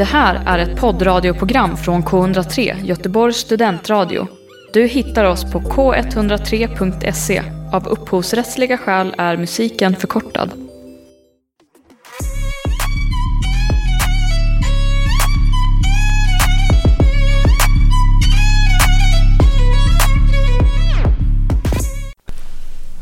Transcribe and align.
Det 0.00 0.04
här 0.04 0.42
är 0.46 0.58
ett 0.58 0.80
poddradioprogram 0.80 1.76
från 1.76 2.02
K103, 2.02 2.84
Göteborgs 2.84 3.36
studentradio. 3.36 4.26
Du 4.72 4.86
hittar 4.86 5.24
oss 5.24 5.52
på 5.52 5.60
k103.se. 5.60 7.42
Av 7.72 7.88
upphovsrättsliga 7.88 8.78
skäl 8.78 9.14
är 9.18 9.36
musiken 9.36 9.96
förkortad. 9.96 10.50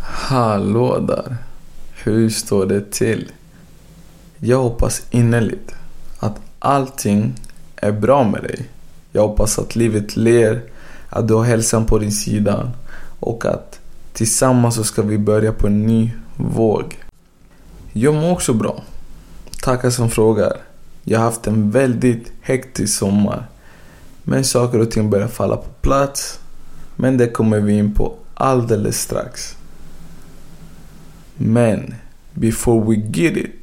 Hallå 0.00 0.98
där! 0.98 1.36
Hur 2.04 2.28
står 2.28 2.66
det 2.66 2.92
till? 2.92 3.32
Jag 4.38 4.62
hoppas 4.62 5.06
innerligt 5.10 5.77
allting 6.58 7.34
är 7.76 7.92
bra 7.92 8.24
med 8.24 8.42
dig. 8.42 8.68
Jag 9.12 9.28
hoppas 9.28 9.58
att 9.58 9.76
livet 9.76 10.16
ler, 10.16 10.62
att 11.08 11.28
du 11.28 11.34
har 11.34 11.44
hälsan 11.44 11.86
på 11.86 11.98
din 11.98 12.12
sida 12.12 12.72
och 13.20 13.44
att 13.44 13.80
tillsammans 14.12 14.74
så 14.74 14.84
ska 14.84 15.02
vi 15.02 15.18
börja 15.18 15.52
på 15.52 15.66
en 15.66 15.86
ny 15.86 16.12
våg. 16.36 16.98
Jag 17.92 18.14
mår 18.14 18.32
också 18.32 18.52
bra. 18.52 18.82
Tackar 19.62 19.90
som 19.90 20.10
frågar. 20.10 20.52
Jag 21.04 21.18
har 21.18 21.24
haft 21.24 21.46
en 21.46 21.70
väldigt 21.70 22.32
hektisk 22.40 22.98
sommar. 22.98 23.46
Men 24.22 24.44
saker 24.44 24.80
och 24.80 24.90
ting 24.90 25.10
börjar 25.10 25.28
falla 25.28 25.56
på 25.56 25.68
plats. 25.80 26.40
Men 26.96 27.16
det 27.16 27.28
kommer 27.28 27.60
vi 27.60 27.78
in 27.78 27.94
på 27.94 28.14
alldeles 28.34 29.00
strax. 29.00 29.56
Men 31.34 31.94
before 32.34 32.84
we 32.86 32.94
get 32.94 33.36
it 33.36 33.54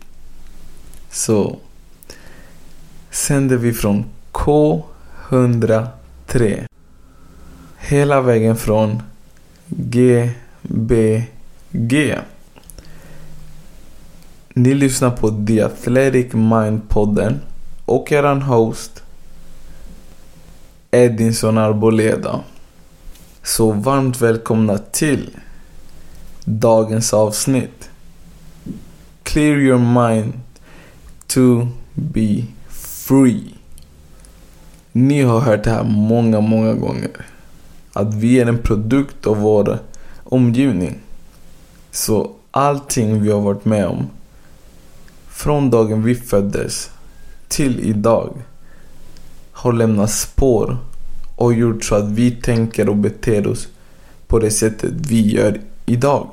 så 1.12 1.59
sänder 3.15 3.57
vi 3.57 3.73
från 3.73 4.05
K103. 4.31 6.65
Hela 7.77 8.22
vägen 8.22 8.55
från 8.55 9.02
GBG. 9.67 10.35
Ni 14.53 14.73
lyssnar 14.73 15.11
på 15.11 15.45
The 15.47 15.61
Athletic 15.61 16.33
Mind-podden 16.33 17.39
och 17.85 18.11
eran 18.11 18.41
host 18.41 19.03
Edinson 20.91 21.57
Arboleda. 21.57 22.39
Så 23.44 23.72
varmt 23.72 24.22
välkomna 24.22 24.77
till 24.77 25.29
dagens 26.45 27.13
avsnitt. 27.13 27.89
Clear 29.23 29.55
your 29.55 29.79
mind 29.79 30.33
to 31.27 31.67
be 31.94 32.44
free. 33.08 33.56
Ni 34.92 35.22
har 35.22 35.39
hört 35.39 35.64
det 35.64 35.70
här 35.70 35.84
många, 35.84 36.42
många 36.42 36.73
gånger. 36.73 37.12
Att 37.94 38.14
vi 38.14 38.39
är 38.39 38.45
en 38.45 38.58
produkt 38.58 39.28
av 39.28 39.38
vår 39.38 39.80
omgivning. 40.23 41.00
Så 41.92 42.31
allting 42.52 43.22
vi 43.22 43.31
har 43.31 43.42
varit 43.42 43.66
med 43.66 43.88
om 43.88 44.09
från 45.28 45.70
dagen 45.70 46.03
vi 46.03 46.16
föddes 46.16 46.89
till 47.47 47.80
idag 47.80 48.34
har 49.52 49.73
lämnat 49.73 50.12
spår 50.12 50.78
och 51.36 51.53
gjort 51.53 51.84
så 51.84 51.95
att 51.95 52.09
vi 52.09 52.31
tänker 52.31 52.90
och 52.90 52.97
beter 52.97 53.47
oss 53.47 53.67
på 54.28 54.40
det 54.40 54.52
sättet 54.52 54.92
vi 54.94 55.31
gör 55.31 55.62
idag. 55.86 56.30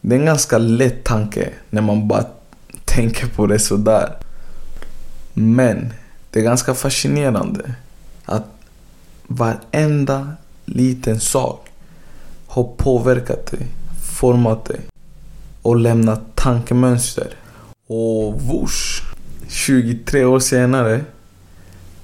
Det 0.00 0.14
är 0.14 0.18
en 0.18 0.26
ganska 0.26 0.58
lätt 0.58 1.04
tanke 1.04 1.50
när 1.70 1.82
man 1.82 2.08
bara 2.08 2.24
tänker 2.84 3.26
på 3.26 3.46
det 3.46 3.58
sådär. 3.58 4.16
Men 5.40 5.92
det 6.30 6.40
är 6.40 6.44
ganska 6.44 6.74
fascinerande 6.74 7.74
att 8.24 8.46
varenda 9.26 10.32
liten 10.64 11.20
sak 11.20 11.68
har 12.46 12.64
påverkat 12.64 13.46
dig, 13.46 13.66
format 14.20 14.64
dig 14.64 14.80
och 15.62 15.76
lämnat 15.76 16.20
tankemönster. 16.34 17.34
Och 17.86 18.42
vors, 18.42 19.02
23 19.48 20.24
år 20.24 20.40
senare 20.40 21.04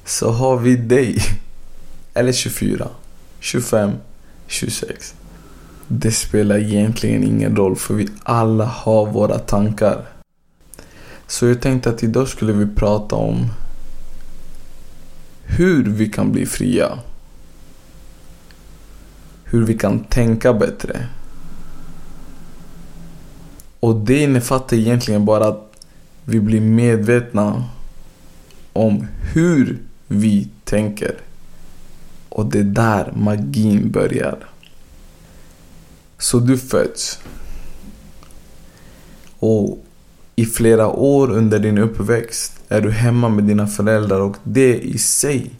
så 0.04 0.30
har 0.30 0.56
vi 0.56 0.76
dig. 0.76 1.18
Eller 2.14 2.32
24, 2.32 2.88
25, 3.40 3.92
26. 4.46 5.14
Det 5.88 6.10
spelar 6.10 6.58
egentligen 6.58 7.24
ingen 7.24 7.56
roll 7.56 7.76
för 7.76 7.94
vi 7.94 8.08
alla 8.22 8.64
har 8.64 9.06
våra 9.06 9.38
tankar. 9.38 10.04
Så 11.26 11.46
jag 11.46 11.60
tänkte 11.60 11.90
att 11.90 12.02
idag 12.02 12.28
skulle 12.28 12.52
vi 12.52 12.66
prata 12.66 13.16
om 13.16 13.50
hur 15.44 15.84
vi 15.84 16.08
kan 16.08 16.32
bli 16.32 16.46
fria. 16.46 16.98
Hur 19.44 19.64
vi 19.64 19.78
kan 19.78 20.04
tänka 20.04 20.52
bättre. 20.52 21.06
Och 23.80 23.96
det 23.96 24.22
innefattar 24.22 24.76
egentligen 24.76 25.24
bara 25.24 25.46
att 25.46 25.86
vi 26.24 26.40
blir 26.40 26.60
medvetna 26.60 27.64
om 28.72 29.06
hur 29.34 29.78
vi 30.06 30.48
tänker. 30.64 31.20
Och 32.28 32.46
det 32.46 32.58
är 32.58 32.64
där 32.64 33.12
magin 33.16 33.90
börjar. 33.90 34.38
Så 36.18 36.38
du 36.38 36.58
föds. 36.58 37.18
Och 39.38 39.85
i 40.38 40.46
flera 40.46 40.88
år 40.88 41.30
under 41.30 41.58
din 41.58 41.78
uppväxt 41.78 42.52
är 42.68 42.80
du 42.80 42.90
hemma 42.90 43.28
med 43.28 43.44
dina 43.44 43.66
föräldrar 43.66 44.20
och 44.20 44.36
det 44.42 44.78
i 44.78 44.98
sig 44.98 45.50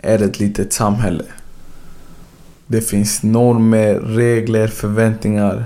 är 0.00 0.22
ett 0.22 0.40
litet 0.40 0.72
samhälle. 0.72 1.24
Det 2.66 2.80
finns 2.80 3.22
normer, 3.22 3.94
regler, 3.94 4.68
förväntningar 4.68 5.64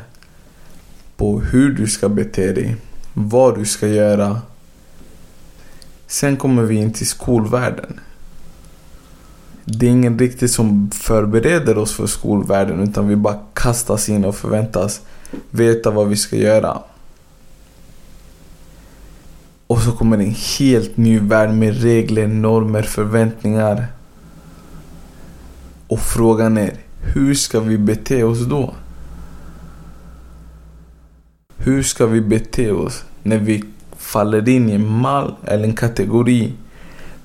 på 1.16 1.40
hur 1.40 1.72
du 1.72 1.86
ska 1.86 2.08
bete 2.08 2.52
dig, 2.52 2.76
vad 3.14 3.58
du 3.58 3.64
ska 3.64 3.88
göra. 3.88 4.40
Sen 6.06 6.36
kommer 6.36 6.62
vi 6.62 6.74
in 6.74 6.92
till 6.92 7.06
skolvärlden. 7.06 8.00
Det 9.64 9.86
är 9.86 9.90
ingen 9.90 10.18
riktigt 10.18 10.50
som 10.50 10.90
förbereder 10.90 11.78
oss 11.78 11.92
för 11.92 12.06
skolvärlden 12.06 12.80
utan 12.80 13.08
vi 13.08 13.16
bara 13.16 13.38
kastas 13.54 14.08
in 14.08 14.24
och 14.24 14.36
förväntas 14.36 15.00
veta 15.50 15.90
vad 15.90 16.08
vi 16.08 16.16
ska 16.16 16.36
göra. 16.36 16.82
Och 19.66 19.78
så 19.78 19.92
kommer 19.92 20.18
en 20.18 20.34
helt 20.58 20.96
ny 20.96 21.18
värld 21.18 21.50
med 21.50 21.82
regler, 21.82 22.26
normer, 22.26 22.82
förväntningar. 22.82 23.86
Och 25.86 26.00
frågan 26.00 26.56
är, 26.58 26.72
hur 27.14 27.34
ska 27.34 27.60
vi 27.60 27.78
bete 27.78 28.24
oss 28.24 28.46
då? 28.46 28.74
Hur 31.56 31.82
ska 31.82 32.06
vi 32.06 32.20
bete 32.20 32.70
oss 32.70 33.04
när 33.22 33.38
vi 33.38 33.64
faller 33.96 34.48
in 34.48 34.70
i 34.70 34.72
en 34.72 34.86
mall 34.86 35.34
eller 35.44 35.64
en 35.64 35.76
kategori 35.76 36.52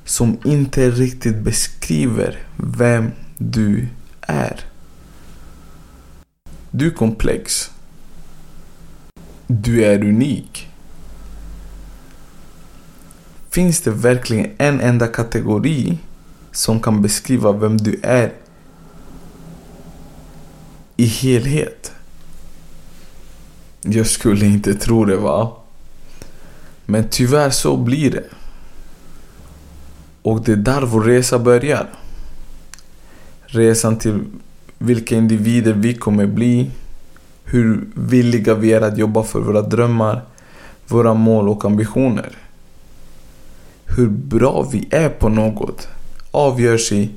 som 0.05 0.37
inte 0.43 0.91
riktigt 0.91 1.37
beskriver 1.37 2.39
vem 2.55 3.11
du 3.37 3.87
är? 4.21 4.65
Du 6.71 6.87
är 6.87 6.91
komplex. 6.91 7.71
Du 9.47 9.83
är 9.83 10.03
unik. 10.03 10.66
Finns 13.57 13.81
det 13.81 13.91
verkligen 13.91 14.51
en 14.57 14.81
enda 14.81 15.07
kategori 15.07 15.97
som 16.51 16.79
kan 16.79 17.01
beskriva 17.01 17.51
vem 17.51 17.77
du 17.77 17.99
är 18.03 18.33
i 20.97 21.05
helhet? 21.05 21.91
Jag 23.81 24.07
skulle 24.07 24.45
inte 24.45 24.73
tro 24.73 25.05
det 25.05 25.17
va? 25.17 25.51
Men 26.85 27.07
tyvärr 27.09 27.49
så 27.49 27.77
blir 27.77 28.11
det. 28.11 28.23
Och 30.21 30.41
det 30.41 30.51
är 30.51 30.55
där 30.55 30.81
vår 30.81 31.01
resa 31.01 31.39
börjar. 31.39 31.89
Resan 33.45 33.97
till 33.97 34.23
vilka 34.77 35.15
individer 35.15 35.73
vi 35.73 35.93
kommer 35.93 36.25
bli. 36.25 36.71
Hur 37.43 37.87
villiga 37.93 38.53
vi 38.53 38.73
är 38.73 38.81
att 38.81 38.97
jobba 38.97 39.23
för 39.23 39.39
våra 39.39 39.61
drömmar, 39.61 40.21
våra 40.87 41.13
mål 41.13 41.49
och 41.49 41.65
ambitioner. 41.65 42.46
Hur 43.95 44.09
bra 44.09 44.61
vi 44.71 44.87
är 44.91 45.09
på 45.09 45.29
något 45.29 45.87
avgörs 46.31 46.91
i 46.91 47.09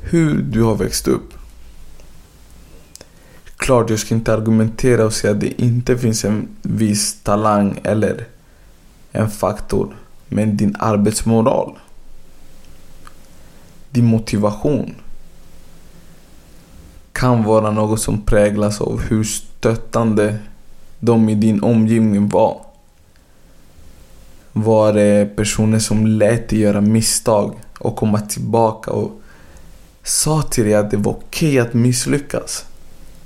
hur 0.00 0.42
du 0.42 0.62
har 0.62 0.74
växt 0.74 1.08
upp. 1.08 1.34
Klart, 3.56 3.90
jag 3.90 3.98
ska 3.98 4.14
inte 4.14 4.34
argumentera 4.34 5.04
och 5.04 5.12
säga 5.12 5.32
att 5.32 5.40
det 5.40 5.62
inte 5.62 5.98
finns 5.98 6.24
en 6.24 6.48
viss 6.62 7.20
talang 7.22 7.80
eller 7.82 8.26
en 9.12 9.30
faktor. 9.30 9.96
Men 10.28 10.56
din 10.56 10.76
arbetsmoral. 10.78 11.78
Din 13.90 14.04
motivation. 14.04 14.94
Kan 17.12 17.44
vara 17.44 17.70
något 17.70 18.00
som 18.00 18.20
präglas 18.20 18.80
av 18.80 19.00
hur 19.00 19.24
stöttande 19.24 20.38
de 21.00 21.28
i 21.28 21.34
din 21.34 21.62
omgivning 21.62 22.28
var. 22.28 22.65
Var 24.58 24.92
det 24.92 25.36
personer 25.36 25.78
som 25.78 26.06
lät 26.06 26.48
dig 26.48 26.58
göra 26.58 26.80
misstag 26.80 27.54
och 27.78 27.96
komma 27.96 28.20
tillbaka 28.20 28.90
och 28.90 29.20
sa 30.02 30.42
till 30.42 30.64
dig 30.64 30.74
att 30.74 30.90
det 30.90 30.96
var 30.96 31.12
okej 31.12 31.48
okay 31.48 31.58
att 31.58 31.74
misslyckas 31.74 32.64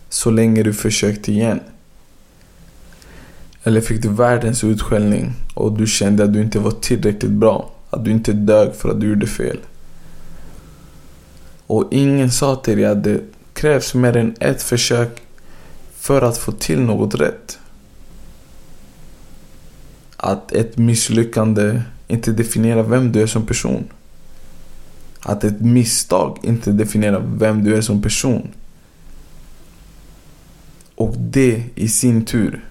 så 0.08 0.30
länge 0.30 0.62
du 0.62 0.74
försökte 0.74 1.32
igen? 1.32 1.60
Eller 3.64 3.80
fick 3.80 4.02
du 4.02 4.08
världens 4.08 4.64
utskällning 4.64 5.32
och 5.54 5.72
du 5.72 5.86
kände 5.86 6.24
att 6.24 6.32
du 6.32 6.42
inte 6.42 6.58
var 6.58 6.70
tillräckligt 6.70 7.32
bra? 7.32 7.70
Att 7.90 8.04
du 8.04 8.10
inte 8.10 8.32
dög 8.32 8.74
för 8.74 8.88
att 8.88 9.00
du 9.00 9.08
gjorde 9.08 9.26
fel? 9.26 9.58
Och 11.66 11.88
ingen 11.90 12.30
sa 12.30 12.56
till 12.56 12.76
dig 12.76 12.86
att 12.86 13.04
det 13.04 13.20
krävs 13.52 13.94
mer 13.94 14.16
än 14.16 14.34
ett 14.40 14.62
försök 14.62 15.22
för 15.94 16.22
att 16.22 16.38
få 16.38 16.52
till 16.52 16.80
något 16.80 17.14
rätt. 17.14 17.59
Att 20.22 20.52
ett 20.52 20.78
misslyckande 20.78 21.82
inte 22.08 22.32
definierar 22.32 22.82
vem 22.82 23.12
du 23.12 23.22
är 23.22 23.26
som 23.26 23.46
person. 23.46 23.84
Att 25.20 25.44
ett 25.44 25.60
misstag 25.60 26.38
inte 26.42 26.72
definierar 26.72 27.22
vem 27.38 27.64
du 27.64 27.76
är 27.76 27.80
som 27.80 28.02
person. 28.02 28.48
Och 30.94 31.14
det 31.18 31.64
i 31.74 31.88
sin 31.88 32.24
tur 32.24 32.64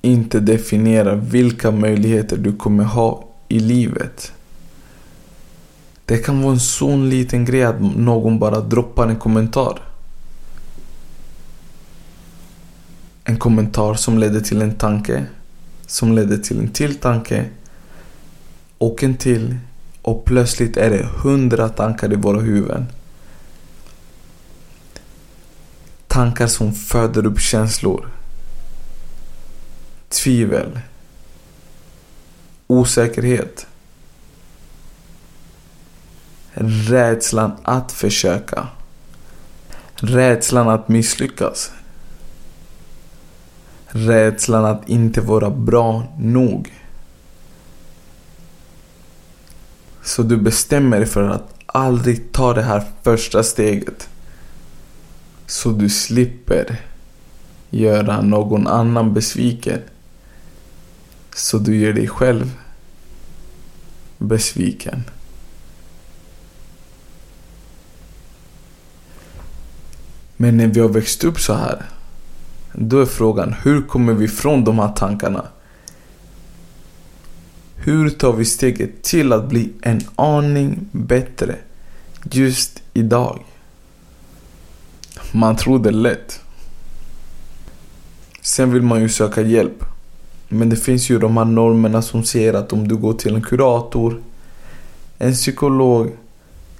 inte 0.00 0.40
definierar 0.40 1.16
vilka 1.16 1.70
möjligheter 1.70 2.36
du 2.36 2.52
kommer 2.52 2.84
ha 2.84 3.28
i 3.48 3.60
livet. 3.60 4.32
Det 6.04 6.18
kan 6.18 6.42
vara 6.42 6.52
en 6.52 6.60
sån 6.60 7.10
liten 7.10 7.44
grej 7.44 7.62
att 7.62 7.80
någon 7.80 8.38
bara 8.38 8.60
droppar 8.60 9.08
en 9.08 9.16
kommentar. 9.16 9.78
En 13.24 13.36
kommentar 13.36 13.94
som 13.94 14.18
leder 14.18 14.40
till 14.40 14.62
en 14.62 14.74
tanke, 14.74 15.26
som 15.92 16.12
ledde 16.12 16.38
till 16.38 16.58
en 16.58 16.68
till 16.68 16.98
tanke 16.98 17.48
och 18.78 19.02
en 19.02 19.16
till 19.16 19.56
och 20.02 20.24
plötsligt 20.24 20.76
är 20.76 20.90
det 20.90 21.04
hundra 21.04 21.68
tankar 21.68 22.12
i 22.12 22.16
våra 22.16 22.40
huvuden. 22.40 22.86
Tankar 26.06 26.46
som 26.46 26.72
föder 26.72 27.26
upp 27.26 27.40
känslor. 27.40 28.08
Tvivel. 30.08 30.80
Osäkerhet. 32.66 33.66
Rädslan 36.88 37.52
att 37.62 37.92
försöka. 37.92 38.68
Rädslan 39.94 40.68
att 40.68 40.88
misslyckas. 40.88 41.70
Rädslan 43.94 44.64
att 44.64 44.88
inte 44.88 45.20
vara 45.20 45.50
bra 45.50 46.04
nog. 46.18 46.72
Så 50.02 50.22
du 50.22 50.36
bestämmer 50.36 50.96
dig 50.96 51.06
för 51.06 51.28
att 51.28 51.54
aldrig 51.66 52.32
ta 52.32 52.54
det 52.54 52.62
här 52.62 52.84
första 53.02 53.42
steget. 53.42 54.08
Så 55.46 55.70
du 55.70 55.88
slipper 55.88 56.80
göra 57.70 58.20
någon 58.20 58.66
annan 58.66 59.14
besviken. 59.14 59.80
Så 61.34 61.58
du 61.58 61.76
gör 61.76 61.92
dig 61.92 62.08
själv 62.08 62.50
besviken. 64.18 65.04
Men 70.36 70.56
när 70.56 70.66
vi 70.66 70.80
har 70.80 70.88
växt 70.88 71.24
upp 71.24 71.40
så 71.40 71.54
här, 71.54 71.82
då 72.72 73.00
är 73.00 73.06
frågan 73.06 73.54
hur 73.62 73.82
kommer 73.82 74.12
vi 74.12 74.28
från 74.28 74.64
de 74.64 74.78
här 74.78 74.92
tankarna? 74.92 75.44
Hur 77.76 78.10
tar 78.10 78.32
vi 78.32 78.44
steget 78.44 79.02
till 79.02 79.32
att 79.32 79.48
bli 79.48 79.72
en 79.82 80.00
aning 80.16 80.88
bättre 80.92 81.56
just 82.30 82.82
idag? 82.92 83.44
Man 85.32 85.56
tror 85.56 85.78
det 85.78 85.88
är 85.88 85.92
lätt. 85.92 86.40
Sen 88.40 88.72
vill 88.72 88.82
man 88.82 89.00
ju 89.00 89.08
söka 89.08 89.42
hjälp. 89.42 89.84
Men 90.48 90.68
det 90.68 90.76
finns 90.76 91.10
ju 91.10 91.18
de 91.18 91.36
här 91.36 91.44
normerna 91.44 92.02
som 92.02 92.24
säger 92.24 92.54
att 92.54 92.72
om 92.72 92.88
du 92.88 92.96
går 92.96 93.12
till 93.12 93.34
en 93.34 93.42
kurator, 93.42 94.22
en 95.18 95.32
psykolog, 95.32 96.10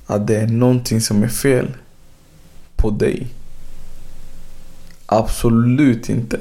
att 0.07 0.27
det 0.27 0.37
är 0.37 0.47
någonting 0.47 1.01
som 1.01 1.23
är 1.23 1.29
fel 1.29 1.67
på 2.77 2.91
dig. 2.91 3.27
Absolut 5.13 6.09
inte. 6.09 6.41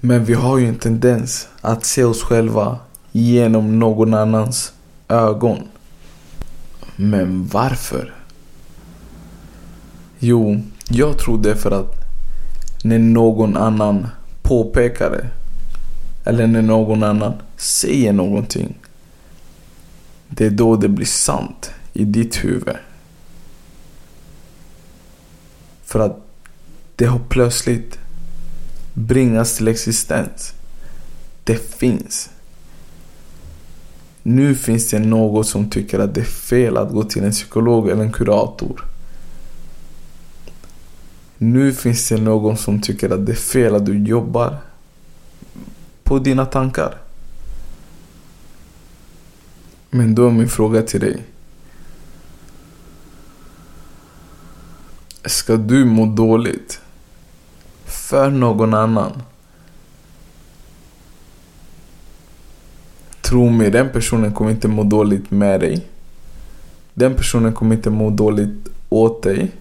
Men 0.00 0.24
vi 0.24 0.34
har 0.34 0.58
ju 0.58 0.68
en 0.68 0.78
tendens 0.78 1.48
att 1.60 1.84
se 1.84 2.04
oss 2.04 2.22
själva 2.22 2.78
genom 3.12 3.78
någon 3.78 4.14
annans 4.14 4.72
ögon. 5.08 5.58
Men 6.96 7.46
varför? 7.46 8.14
Jo, 10.18 10.60
jag 10.88 11.18
tror 11.18 11.38
det 11.42 11.50
är 11.50 11.54
för 11.54 11.70
att 11.70 11.94
när 12.84 12.98
någon 12.98 13.56
annan 13.56 14.06
påpekar 14.42 15.10
det 15.10 15.26
eller 16.30 16.46
när 16.46 16.62
någon 16.62 17.02
annan 17.02 17.32
säger 17.56 18.12
någonting. 18.12 18.74
Det 20.28 20.46
är 20.46 20.50
då 20.50 20.76
det 20.76 20.88
blir 20.88 21.06
sant 21.06 21.70
i 21.92 22.04
ditt 22.04 22.44
huvud. 22.44 22.76
För 25.86 26.00
att 26.00 26.16
det 26.96 27.04
har 27.04 27.20
plötsligt 27.28 27.98
bringats 28.94 29.56
till 29.56 29.68
existens. 29.68 30.54
Det 31.44 31.56
finns. 31.56 32.30
Nu 34.22 34.54
finns 34.54 34.90
det 34.90 34.98
något 34.98 35.46
som 35.46 35.70
tycker 35.70 35.98
att 35.98 36.14
det 36.14 36.20
är 36.20 36.24
fel 36.24 36.76
att 36.76 36.92
gå 36.92 37.04
till 37.04 37.24
en 37.24 37.30
psykolog 37.30 37.88
eller 37.88 38.02
en 38.02 38.12
kurator. 38.12 38.84
Nu 41.38 41.72
finns 41.72 42.08
det 42.08 42.16
någon 42.16 42.56
som 42.56 42.80
tycker 42.80 43.10
att 43.10 43.26
det 43.26 43.32
är 43.32 43.36
fel 43.36 43.74
att 43.74 43.86
du 43.86 43.98
jobbar 43.98 44.58
på 46.02 46.18
dina 46.18 46.46
tankar. 46.46 46.94
Men 49.90 50.14
då 50.14 50.26
är 50.26 50.30
min 50.30 50.48
fråga 50.48 50.82
till 50.82 51.00
dig. 51.00 51.22
Ska 55.26 55.56
du 55.56 55.84
må 55.84 56.06
dåligt 56.06 56.80
för 57.84 58.30
någon 58.30 58.74
annan? 58.74 59.22
Tro 63.20 63.50
mig, 63.50 63.70
den 63.70 63.88
personen 63.88 64.34
kommer 64.34 64.50
inte 64.50 64.68
må 64.68 64.82
dåligt 64.84 65.30
med 65.30 65.60
dig. 65.60 65.86
Den 66.94 67.14
personen 67.14 67.52
kommer 67.52 67.74
inte 67.74 67.90
må 67.90 68.10
dåligt 68.10 68.68
åt 68.88 69.22
dig. 69.22 69.52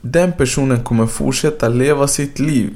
Den 0.00 0.32
personen 0.32 0.82
kommer 0.82 1.06
fortsätta 1.06 1.68
leva 1.68 2.08
sitt 2.08 2.38
liv. 2.38 2.74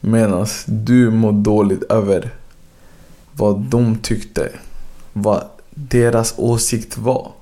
Medan 0.00 0.46
du 0.66 1.10
mår 1.10 1.32
dåligt 1.32 1.82
över 1.82 2.30
vad 3.32 3.60
de 3.60 3.98
tyckte. 3.98 4.52
Vad 5.12 5.44
deras 5.70 6.34
åsikt 6.36 6.98
var. 6.98 7.32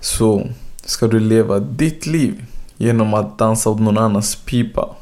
Så 0.00 0.48
ska 0.84 1.06
du 1.06 1.20
leva 1.20 1.58
ditt 1.58 2.06
liv 2.06 2.44
genom 2.76 3.14
att 3.14 3.38
dansa 3.38 3.70
åt 3.70 3.80
någon 3.80 3.98
annans 3.98 4.36
pipa. 4.36 4.96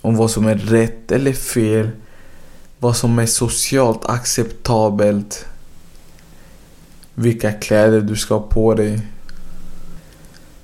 Om 0.00 0.16
vad 0.16 0.30
som 0.30 0.46
är 0.46 0.54
rätt 0.54 1.12
eller 1.12 1.32
fel. 1.32 1.90
Vad 2.78 2.96
som 2.96 3.18
är 3.18 3.26
socialt 3.26 4.04
acceptabelt. 4.04 5.46
Vilka 7.14 7.52
kläder 7.52 8.00
du 8.00 8.16
ska 8.16 8.34
ha 8.34 8.42
på 8.42 8.74
dig. 8.74 9.00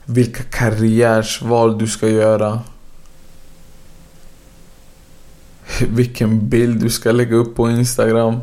Vilka 0.05 0.43
karriärsval 0.43 1.79
du 1.79 1.87
ska 1.87 2.09
göra. 2.09 2.61
Vilken 5.81 6.49
bild 6.49 6.81
du 6.81 6.91
ska 6.91 7.13
lägga 7.13 7.37
upp 7.37 7.57
på 7.57 7.71
Instagram. 7.71 8.41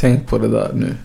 Tänk 0.00 0.26
på 0.26 0.38
det 0.38 0.48
där 0.48 0.72
nu. 0.74 0.96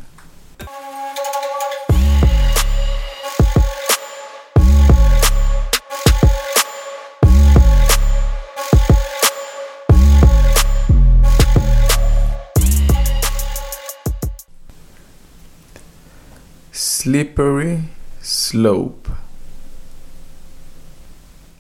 Slippery 16.72 17.82
slope. 18.22 19.12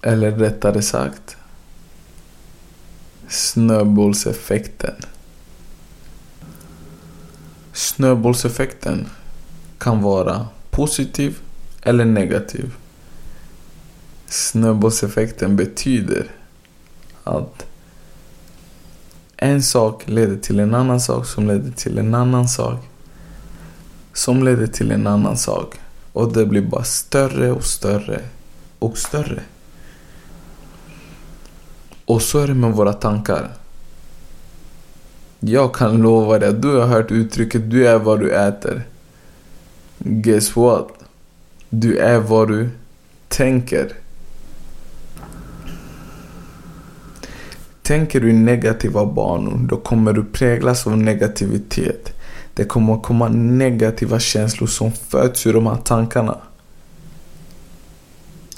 Eller 0.01 0.31
rättare 0.31 0.81
sagt 0.81 1.37
snöbollseffekten. 3.27 5.04
Snöbollseffekten 7.95 9.09
kan 9.77 10.01
vara 10.01 10.47
positiv 10.69 11.37
eller 11.81 12.05
negativ. 12.05 12.73
Snöbollseffekten 14.27 15.55
betyder 15.55 16.31
att 17.23 17.65
en 19.37 19.63
sak 19.63 20.03
leder 20.05 20.37
till 20.37 20.59
en 20.59 20.75
annan 20.75 20.99
sak 20.99 21.25
som 21.25 21.47
leder 21.47 21.71
till 21.71 21.97
en 21.97 22.15
annan 22.15 22.47
sak 22.47 22.79
som 24.13 24.43
leder 24.43 24.67
till 24.67 24.91
en 24.91 25.07
annan 25.07 25.37
sak. 25.37 25.75
Och 26.13 26.33
det 26.33 26.45
blir 26.45 26.61
bara 26.61 26.83
större 26.83 27.51
och 27.51 27.63
större 27.63 28.21
och 28.79 28.97
större. 28.97 29.41
Och 32.05 32.21
så 32.21 32.39
är 32.39 32.47
det 32.47 32.53
med 32.53 32.71
våra 32.71 32.93
tankar. 32.93 33.51
Jag 35.39 35.75
kan 35.75 35.97
lova 35.97 36.39
dig 36.39 36.49
att 36.49 36.61
du 36.61 36.77
har 36.77 36.87
hört 36.87 37.11
uttrycket 37.11 37.71
du 37.71 37.87
är 37.87 37.99
vad 37.99 38.19
du 38.19 38.31
äter. 38.31 38.83
Guess 39.99 40.55
what? 40.55 40.87
Du 41.69 41.97
är 41.97 42.19
vad 42.19 42.47
du 42.47 42.69
tänker. 43.27 43.93
Tänker 47.81 48.19
du 48.19 48.29
i 48.29 48.33
negativa 48.33 49.05
banor, 49.05 49.57
då 49.69 49.77
kommer 49.77 50.13
du 50.13 50.23
präglas 50.23 50.87
av 50.87 50.97
negativitet. 50.97 52.13
Det 52.53 52.65
kommer 52.65 52.99
komma 52.99 53.27
negativa 53.27 54.19
känslor 54.19 54.67
som 54.67 54.91
föds 54.91 55.47
ur 55.47 55.53
de 55.53 55.67
här 55.67 55.75
tankarna. 55.75 56.37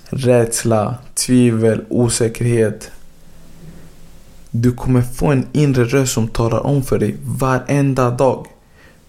Rädsla, 0.09 0.95
tvivel, 1.15 1.85
osäkerhet. 1.89 2.91
Du 4.59 4.71
kommer 4.71 5.01
få 5.01 5.27
en 5.27 5.47
inre 5.53 5.83
röst 5.83 6.13
som 6.13 6.27
talar 6.27 6.65
om 6.65 6.83
för 6.83 6.99
dig 6.99 7.15
varenda 7.23 8.11
dag 8.11 8.47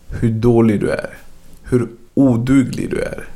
hur 0.09 0.31
dålig 0.31 0.81
du 0.81 0.91
är. 0.91 1.19
Hur 1.63 1.89
oduglig 2.15 2.91
du 2.91 3.01
är. 3.01 3.29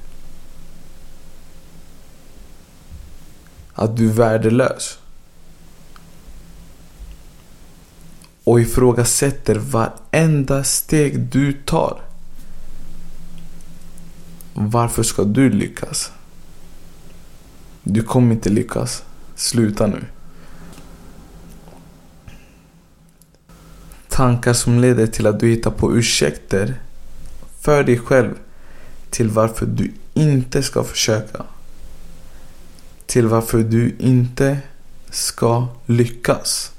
Att 3.74 3.96
du 3.96 4.08
är 4.08 4.12
värdelös. 4.12 4.98
och 8.44 8.60
ifrågasätter 8.60 9.54
varenda 9.54 10.64
steg 10.64 11.20
du 11.20 11.52
tar. 11.52 12.00
Varför 14.54 15.02
ska 15.02 15.24
du 15.24 15.50
lyckas? 15.50 16.12
Du 17.82 18.02
kommer 18.02 18.34
inte 18.34 18.48
lyckas. 18.48 19.04
Sluta 19.34 19.86
nu. 19.86 20.04
Tankar 24.12 24.52
som 24.52 24.80
leder 24.80 25.06
till 25.06 25.26
att 25.26 25.40
du 25.40 25.48
hittar 25.48 25.70
på 25.70 25.96
ursäkter 25.96 26.74
för 27.60 27.84
dig 27.84 27.98
själv 27.98 28.34
till 29.10 29.28
varför 29.28 29.66
du 29.66 29.92
inte 30.14 30.62
ska 30.62 30.84
försöka. 30.84 31.42
Till 33.06 33.28
varför 33.28 33.58
du 33.58 33.96
inte 33.98 34.58
ska 35.10 35.68
lyckas. 35.86 36.72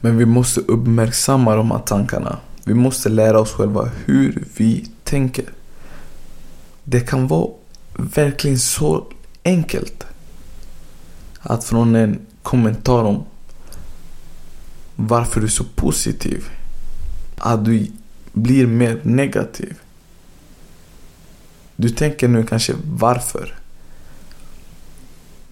Men 0.00 0.16
vi 0.16 0.26
måste 0.26 0.60
uppmärksamma 0.60 1.56
de 1.56 1.70
här 1.70 1.78
tankarna. 1.78 2.38
Vi 2.64 2.74
måste 2.74 3.08
lära 3.08 3.40
oss 3.40 3.52
själva 3.52 3.90
hur 4.04 4.44
vi 4.56 4.90
tänker. 5.04 5.44
Det 6.84 7.00
kan 7.00 7.26
vara 7.26 7.50
verkligen 7.96 8.58
så 8.58 9.06
enkelt. 9.44 10.06
Att 11.40 11.64
från 11.64 11.94
en 11.94 12.18
kommentar 12.42 13.04
om 13.04 13.24
varför 15.00 15.40
du 15.40 15.46
är 15.46 15.50
så 15.50 15.64
positiv. 15.64 16.44
Att 17.36 17.64
du 17.64 17.86
blir 18.32 18.66
mer 18.66 19.00
negativ. 19.02 19.78
Du 21.76 21.88
tänker 21.88 22.28
nu 22.28 22.46
kanske 22.46 22.74
varför? 22.84 23.54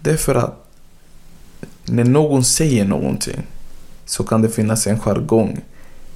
Det 0.01 0.11
är 0.11 0.17
för 0.17 0.35
att 0.35 0.69
när 1.85 2.05
någon 2.05 2.45
säger 2.45 2.85
någonting 2.85 3.47
så 4.05 4.25
kan 4.25 4.43
det 4.43 4.49
finnas 4.49 4.87
en 4.87 5.01
jargong. 5.01 5.61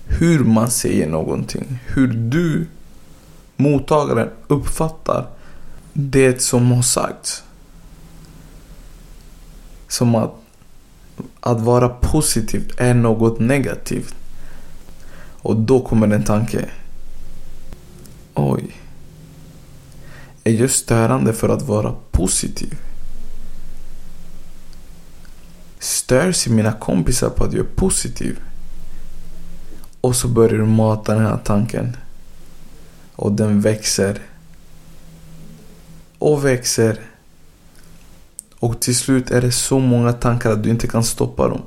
Hur 0.04 0.44
man 0.44 0.70
säger 0.70 1.08
någonting. 1.08 1.78
Hur 1.86 2.08
du, 2.08 2.66
mottagaren, 3.56 4.28
uppfattar 4.48 5.26
det 5.92 6.42
som 6.42 6.72
har 6.72 6.82
sagts. 6.82 7.42
Som 9.88 10.14
att, 10.14 10.34
att 11.40 11.60
vara 11.60 11.88
positiv 11.88 12.72
är 12.76 12.94
något 12.94 13.40
negativt. 13.40 14.14
Och 15.42 15.56
då 15.56 15.80
kommer 15.80 16.14
en 16.14 16.24
tanke. 16.24 16.64
Oj. 18.34 18.76
Är 20.44 20.52
jag 20.52 20.70
störande 20.70 21.32
för 21.32 21.48
att 21.48 21.62
vara 21.62 21.94
positiv? 22.10 22.78
stör 26.10 26.32
sig 26.32 26.52
mina 26.52 26.72
kompisar 26.72 27.30
på 27.30 27.44
att 27.44 27.52
jag 27.52 27.66
är 27.66 27.70
positiv. 27.74 28.38
Och 30.00 30.16
så 30.16 30.28
börjar 30.28 30.58
du 30.58 30.66
mata 30.66 31.14
den 31.14 31.26
här 31.26 31.38
tanken. 31.44 31.96
Och 33.12 33.32
den 33.32 33.60
växer. 33.60 34.18
Och 36.18 36.44
växer. 36.44 37.00
Och 38.60 38.80
till 38.80 38.96
slut 38.96 39.30
är 39.30 39.40
det 39.40 39.52
så 39.52 39.78
många 39.78 40.12
tankar 40.12 40.52
att 40.52 40.62
du 40.62 40.70
inte 40.70 40.86
kan 40.86 41.04
stoppa 41.04 41.48
dem. 41.48 41.62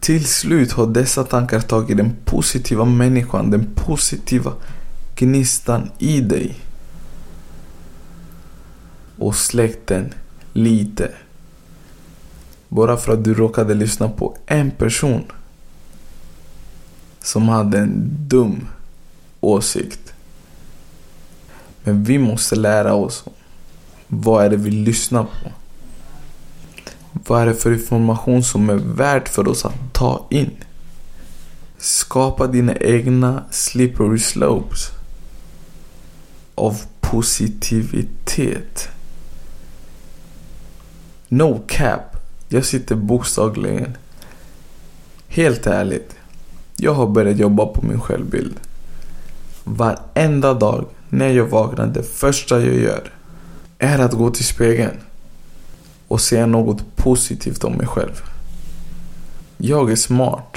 Till 0.00 0.26
slut 0.26 0.72
har 0.72 0.86
dessa 0.86 1.24
tankar 1.24 1.60
tagit 1.60 1.96
den 1.96 2.16
positiva 2.24 2.84
människan, 2.84 3.50
den 3.50 3.66
positiva 3.74 4.52
gnistan 5.16 5.90
i 5.98 6.20
dig. 6.20 6.60
Och 9.18 9.36
släckt 9.36 9.86
den 9.86 10.14
lite. 10.52 11.10
Bara 12.68 12.96
för 12.96 13.12
att 13.12 13.24
du 13.24 13.34
råkade 13.34 13.74
lyssna 13.74 14.08
på 14.08 14.36
en 14.46 14.70
person 14.70 15.24
som 17.22 17.48
hade 17.48 17.78
en 17.78 18.08
dum 18.28 18.66
åsikt. 19.40 20.12
Men 21.82 22.04
vi 22.04 22.18
måste 22.18 22.56
lära 22.56 22.94
oss 22.94 23.24
vad 24.10 24.44
är 24.44 24.50
det 24.50 24.56
vi 24.56 24.70
lyssnar 24.70 25.22
på. 25.22 25.52
Vad 27.12 27.42
är 27.42 27.46
det 27.46 27.54
för 27.54 27.72
information 27.72 28.42
som 28.42 28.70
är 28.70 28.74
värt 28.74 29.28
för 29.28 29.48
oss 29.48 29.64
att 29.64 29.92
ta 29.92 30.26
in? 30.30 30.50
Skapa 31.78 32.46
dina 32.46 32.76
egna 32.76 33.44
slippery 33.50 34.18
slopes 34.18 34.88
av 36.54 36.80
positivitet. 37.00 38.88
No 41.28 41.62
cap. 41.66 42.16
Jag 42.48 42.64
sitter 42.64 42.94
bokstavligen. 42.94 43.96
Helt 45.28 45.66
ärligt. 45.66 46.16
Jag 46.76 46.94
har 46.94 47.06
börjat 47.06 47.38
jobba 47.38 47.66
på 47.66 47.86
min 47.86 48.00
självbild. 48.00 48.54
Varenda 49.64 50.54
dag 50.54 50.86
när 51.08 51.28
jag 51.28 51.46
vaknar, 51.46 51.86
det 51.86 52.02
första 52.02 52.60
jag 52.60 52.74
gör 52.74 53.10
är 53.80 53.98
att 53.98 54.12
gå 54.12 54.30
till 54.30 54.44
spegeln 54.44 54.96
och 56.08 56.20
säga 56.20 56.46
något 56.46 56.96
positivt 56.96 57.64
om 57.64 57.72
mig 57.72 57.86
själv. 57.86 58.22
Jag 59.58 59.92
är 59.92 59.96
smart. 59.96 60.56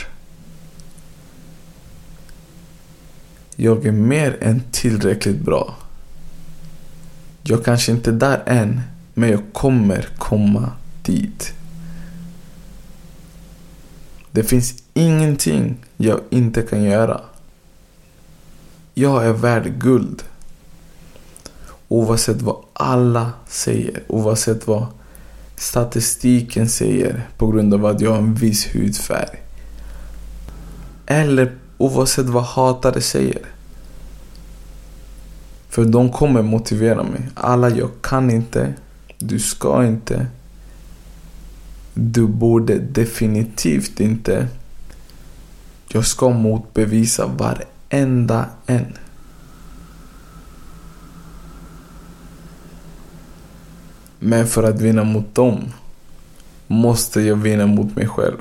Jag 3.55 3.85
är 3.85 3.91
mer 3.91 4.37
än 4.41 4.63
tillräckligt 4.71 5.39
bra. 5.39 5.75
Jag 7.43 7.65
kanske 7.65 7.91
inte 7.91 8.09
är 8.09 8.13
där 8.13 8.43
än, 8.45 8.81
men 9.13 9.29
jag 9.29 9.41
kommer 9.53 10.07
komma 10.17 10.71
dit. 11.03 11.53
Det 14.31 14.43
finns 14.43 14.83
ingenting 14.93 15.77
jag 15.97 16.19
inte 16.29 16.61
kan 16.61 16.83
göra. 16.83 17.21
Jag 18.93 19.25
är 19.25 19.33
värd 19.33 19.79
guld. 19.79 20.23
Oavsett 21.93 22.41
vad 22.41 22.55
alla 22.73 23.31
säger, 23.47 24.03
oavsett 24.07 24.67
vad 24.67 24.85
statistiken 25.55 26.69
säger 26.69 27.27
på 27.37 27.47
grund 27.47 27.73
av 27.73 27.85
att 27.85 28.01
jag 28.01 28.11
har 28.11 28.17
en 28.17 28.35
viss 28.35 28.75
hudfärg. 28.75 29.41
Eller 31.05 31.55
oavsett 31.77 32.25
vad 32.25 32.43
hatare 32.43 33.01
säger. 33.01 33.41
För 35.69 35.85
de 35.85 36.11
kommer 36.11 36.41
motivera 36.41 37.03
mig. 37.03 37.29
Alla 37.33 37.69
jag 37.69 37.89
kan 38.01 38.31
inte, 38.31 38.73
du 39.17 39.39
ska 39.39 39.85
inte, 39.85 40.27
du 41.93 42.27
borde 42.27 42.79
definitivt 42.79 43.99
inte. 43.99 44.47
Jag 45.87 46.05
ska 46.05 46.29
motbevisa 46.29 47.25
varenda 47.27 48.45
en. 48.65 48.97
Men 54.25 54.47
för 54.47 54.63
att 54.63 54.81
vinna 54.81 55.03
mot 55.03 55.35
dem 55.35 55.73
måste 56.67 57.21
jag 57.21 57.35
vinna 57.35 57.65
mot 57.65 57.95
mig 57.95 58.07
själv. 58.07 58.37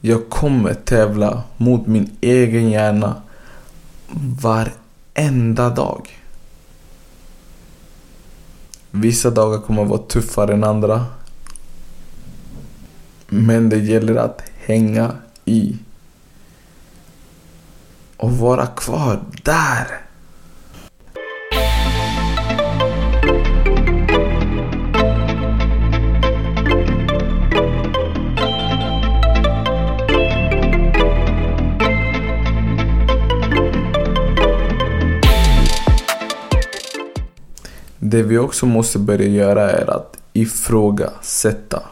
Jag 0.00 0.28
kommer 0.28 0.74
tävla 0.74 1.42
mot 1.56 1.86
min 1.86 2.16
egen 2.20 2.70
hjärna 2.70 3.22
varenda 4.40 5.70
dag. 5.70 6.08
Vissa 8.90 9.30
dagar 9.30 9.58
kommer 9.58 9.84
vara 9.84 10.02
tuffare 10.02 10.52
än 10.52 10.64
andra. 10.64 11.06
Men 13.26 13.68
det 13.68 13.78
gäller 13.78 14.16
att 14.16 14.42
hänga 14.64 15.12
i. 15.44 15.76
Och 18.16 18.32
vara 18.32 18.66
kvar 18.66 19.20
där. 19.42 19.86
Det 38.04 38.22
vi 38.22 38.38
också 38.38 38.66
måste 38.66 38.98
börja 38.98 39.28
göra 39.28 39.70
är 39.70 39.90
att 39.90 40.16
ifrågasätta. 40.32 41.82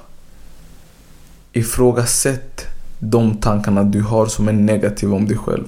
Ifrågasätt 1.53 2.67
de 2.99 3.37
tankarna 3.37 3.85
du 3.85 4.03
har 4.03 4.27
som 4.27 4.49
är 4.49 4.53
negativa 4.53 5.17
om 5.17 5.27
dig 5.27 5.37
själv. 5.37 5.65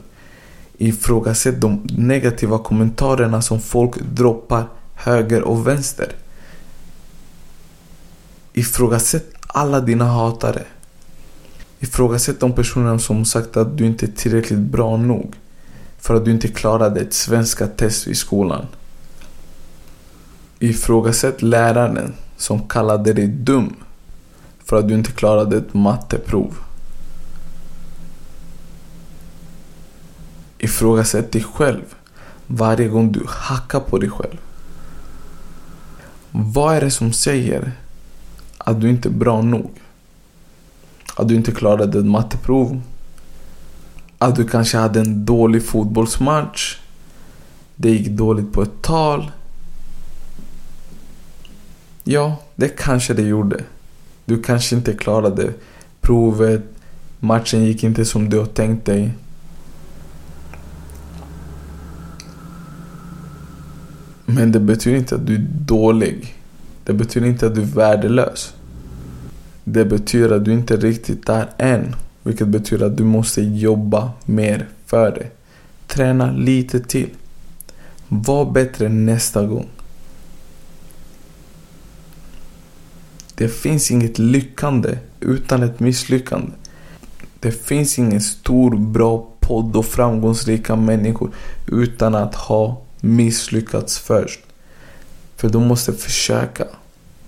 Ifrågasätt 0.79 1.61
de 1.61 1.87
negativa 1.97 2.59
kommentarerna 2.59 3.43
som 3.43 3.61
folk 3.61 4.01
droppar 4.01 4.65
höger 4.95 5.43
och 5.43 5.67
vänster. 5.67 6.13
Ifrågasätt 8.53 9.35
alla 9.47 9.81
dina 9.81 10.05
hatare. 10.05 10.63
Ifrågasätt 11.81 12.41
de 12.41 12.53
personerna 12.53 12.99
som 12.99 13.25
sagt 13.25 13.57
att 13.57 13.79
du 13.79 13.87
inte 13.87 14.07
är 14.07 14.13
tillräckligt 14.17 14.59
bra 14.59 14.97
nog 14.97 15.35
för 15.99 16.15
att 16.15 16.25
du 16.25 16.31
inte 16.31 16.49
klarade 16.49 17.01
ett 17.01 17.15
svenska 17.15 17.67
test 17.67 18.07
i 18.07 18.15
skolan. 18.15 18.67
Ifrågasätt 20.63 21.43
läraren 21.43 22.15
som 22.37 22.69
kallade 22.69 23.13
dig 23.13 23.27
dum 23.27 23.77
för 24.65 24.79
att 24.79 24.89
du 24.89 24.95
inte 24.95 25.13
klarade 25.13 25.57
ett 25.57 25.75
matteprov. 25.75 26.55
Ifrågasätt 30.59 31.33
dig 31.33 31.43
själv 31.43 31.83
varje 32.47 32.89
gång 32.89 33.13
du 33.13 33.25
hackar 33.29 33.81
på 33.81 33.99
dig 33.99 34.11
själv. 34.11 34.37
Vad 36.31 36.77
är 36.77 36.81
det 36.81 36.91
som 36.91 37.13
säger 37.13 37.73
att 38.59 38.81
du 38.81 38.91
inte 38.91 39.09
är 39.09 39.13
bra 39.13 39.43
nog? 39.43 39.71
Att 41.17 41.29
du 41.29 41.35
inte 41.35 41.53
klarade 41.53 41.99
ett 41.99 42.07
matteprov? 42.07 42.83
Att 44.19 44.37
du 44.37 44.49
kanske 44.49 44.79
hade 44.79 45.01
en 45.01 45.25
dålig 45.25 45.67
fotbollsmatch? 45.67 46.79
Det 47.77 47.91
gick 47.91 48.09
dåligt 48.09 48.53
på 48.53 48.63
ett 48.63 48.83
tal? 48.83 49.31
Ja, 52.05 52.37
det 52.57 52.69
kanske 52.69 53.15
det 53.15 53.23
gjorde. 53.23 53.65
Du 54.25 54.43
kanske 54.43 54.77
inte 54.77 54.93
klarade 54.93 55.53
provet. 56.01 56.63
Matchen 57.21 57.65
gick 57.65 57.85
inte 57.85 58.05
som 58.05 58.29
du 58.29 58.39
har 58.39 58.47
tänkt 58.47 58.87
dig. 58.87 59.11
Men 64.27 64.53
det 64.53 64.61
betyder 64.61 64.99
inte 64.99 65.15
att 65.15 65.27
du 65.27 65.35
är 65.35 65.47
dålig. 65.61 66.35
Det 66.85 66.93
betyder 66.93 67.27
inte 67.27 67.47
att 67.47 67.55
du 67.55 67.63
är 67.63 67.67
värdelös. 67.67 68.55
Det 69.65 69.85
betyder 69.85 70.37
att 70.37 70.45
du 70.45 70.53
inte 70.53 70.75
är 70.75 70.79
riktigt 70.79 71.27
där 71.27 71.51
än. 71.59 71.95
Vilket 72.23 72.49
betyder 72.49 72.87
att 72.87 72.97
du 72.97 73.05
måste 73.05 73.43
jobba 73.43 74.11
mer 74.25 74.69
för 74.87 75.11
det. 75.11 75.27
Träna 75.87 76.33
lite 76.33 76.81
till. 76.81 77.11
Var 78.09 78.53
bättre 78.53 78.89
nästa 78.89 79.47
gång. 79.47 79.69
Det 83.43 83.49
finns 83.49 83.91
inget 83.91 84.19
lyckande 84.19 84.99
utan 85.21 85.63
ett 85.63 85.81
misslyckande. 85.81 86.53
Det 87.41 87.53
finns 87.53 87.99
ingen 87.99 88.21
stor, 88.21 88.77
bra 88.77 89.29
podd 89.41 89.77
och 89.77 89.87
framgångsrika 89.87 90.77
människor 90.77 91.31
utan 91.67 92.15
att 92.15 92.35
ha 92.35 92.83
misslyckats 93.01 93.99
först. 93.99 94.41
För 95.37 95.49
de 95.49 95.69
måste 95.69 95.93
försöka. 95.93 96.67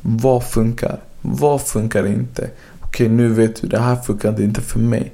Vad 0.00 0.44
funkar? 0.44 1.00
Vad 1.20 1.62
funkar 1.62 2.06
inte? 2.06 2.50
Okej, 2.80 3.08
nu 3.08 3.28
vet 3.28 3.62
du, 3.62 3.68
det 3.68 3.80
här 3.80 3.96
funkade 3.96 4.44
inte 4.44 4.60
för 4.60 4.80
mig. 4.80 5.12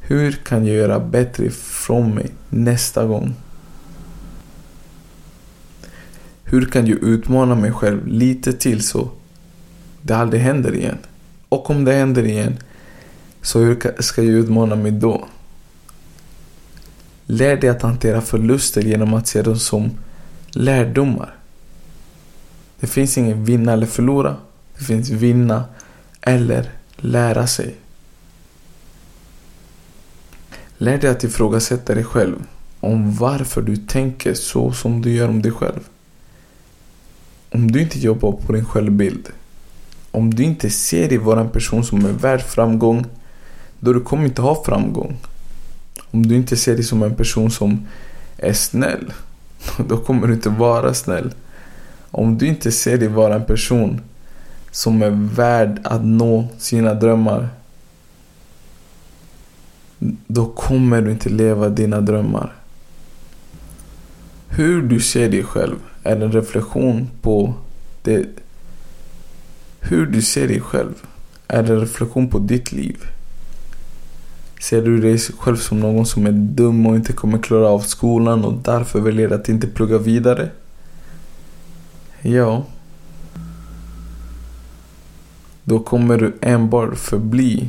Hur 0.00 0.32
kan 0.32 0.66
jag 0.66 0.76
göra 0.76 1.00
bättre 1.00 1.44
ifrån 1.44 2.14
mig 2.14 2.30
nästa 2.48 3.04
gång? 3.04 3.34
Hur 6.44 6.64
kan 6.66 6.86
jag 6.86 6.98
utmana 6.98 7.54
mig 7.54 7.72
själv 7.72 8.06
lite 8.06 8.52
till 8.52 8.82
så 8.82 9.10
det 10.06 10.16
aldrig 10.16 10.42
händer 10.42 10.74
igen. 10.74 10.98
Och 11.48 11.70
om 11.70 11.84
det 11.84 11.92
händer 11.92 12.24
igen, 12.24 12.58
så 13.42 13.58
hur 13.58 14.02
ska 14.02 14.22
jag 14.22 14.32
utmana 14.32 14.76
mig 14.76 14.92
då? 14.92 15.28
Lär 17.26 17.56
dig 17.56 17.70
att 17.70 17.82
hantera 17.82 18.20
förluster 18.20 18.82
genom 18.82 19.14
att 19.14 19.26
se 19.26 19.42
dem 19.42 19.58
som 19.58 19.90
lärdomar. 20.50 21.34
Det 22.80 22.86
finns 22.86 23.18
ingen 23.18 23.44
vinna 23.44 23.72
eller 23.72 23.86
förlora. 23.86 24.36
Det 24.78 24.84
finns 24.84 25.10
vinna 25.10 25.64
eller 26.20 26.70
lära 26.96 27.46
sig. 27.46 27.74
Lär 30.78 30.98
dig 30.98 31.10
att 31.10 31.24
ifrågasätta 31.24 31.94
dig 31.94 32.04
själv 32.04 32.42
om 32.80 33.14
varför 33.14 33.62
du 33.62 33.76
tänker 33.76 34.34
så 34.34 34.72
som 34.72 35.02
du 35.02 35.12
gör 35.12 35.28
om 35.28 35.42
dig 35.42 35.52
själv. 35.52 35.80
Om 37.50 37.72
du 37.72 37.82
inte 37.82 37.98
jobbar 37.98 38.32
på 38.32 38.52
din 38.52 38.64
självbild 38.64 39.28
om 40.16 40.34
du 40.34 40.42
inte 40.42 40.70
ser 40.70 41.08
dig 41.08 41.18
vara 41.18 41.40
en 41.40 41.48
person 41.48 41.84
som 41.84 42.04
är 42.04 42.12
värd 42.12 42.42
framgång, 42.42 43.06
då 43.80 43.92
du 43.92 44.00
kommer 44.00 44.24
inte 44.24 44.42
ha 44.42 44.64
framgång. 44.64 45.16
Om 46.10 46.26
du 46.26 46.36
inte 46.36 46.56
ser 46.56 46.74
dig 46.74 46.84
som 46.84 47.02
en 47.02 47.14
person 47.14 47.50
som 47.50 47.86
är 48.36 48.52
snäll, 48.52 49.12
då 49.88 49.98
kommer 49.98 50.26
du 50.26 50.34
inte 50.34 50.48
vara 50.48 50.94
snäll. 50.94 51.34
Om 52.10 52.38
du 52.38 52.46
inte 52.46 52.72
ser 52.72 52.98
dig 52.98 53.08
vara 53.08 53.34
en 53.34 53.44
person 53.44 54.00
som 54.70 55.02
är 55.02 55.10
värd 55.10 55.80
att 55.84 56.04
nå 56.04 56.48
sina 56.58 56.94
drömmar, 56.94 57.48
då 60.26 60.46
kommer 60.46 61.02
du 61.02 61.10
inte 61.10 61.28
leva 61.28 61.68
dina 61.68 62.00
drömmar. 62.00 62.52
Hur 64.48 64.82
du 64.82 65.00
ser 65.00 65.30
dig 65.30 65.44
själv 65.44 65.76
är 66.02 66.16
en 66.16 66.32
reflektion 66.32 67.10
på 67.22 67.54
det 68.02 68.26
hur 69.88 70.06
du 70.06 70.22
ser 70.22 70.48
dig 70.48 70.60
själv 70.60 70.94
är 71.48 71.70
en 71.70 71.80
reflektion 71.80 72.30
på 72.30 72.38
ditt 72.38 72.72
liv. 72.72 72.96
Ser 74.60 74.82
du 74.82 75.00
dig 75.00 75.18
själv 75.18 75.56
som 75.56 75.80
någon 75.80 76.06
som 76.06 76.26
är 76.26 76.32
dum 76.32 76.86
och 76.86 76.96
inte 76.96 77.12
kommer 77.12 77.38
klara 77.38 77.68
av 77.68 77.80
skolan 77.80 78.44
och 78.44 78.54
därför 78.62 79.00
väljer 79.00 79.30
att 79.30 79.48
inte 79.48 79.66
plugga 79.66 79.98
vidare? 79.98 80.50
Ja. 82.22 82.64
Då 85.64 85.78
kommer 85.78 86.18
du 86.18 86.36
enbart 86.40 86.98
förbli 86.98 87.68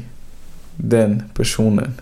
den 0.75 1.23
personen 1.33 1.93